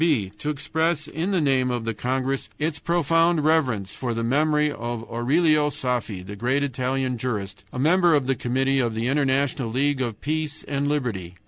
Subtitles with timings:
[0.01, 0.31] "b.
[0.39, 5.03] To express in the name of the congress its profound reverence for the memory of
[5.07, 10.01] Aurelio Saffi, the great Italian jurist, a member of the committee of the International League
[10.01, 11.35] of Peace and Liberty.